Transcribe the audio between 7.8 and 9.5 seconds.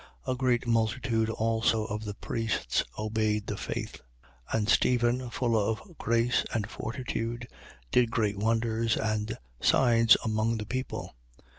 did great wonders and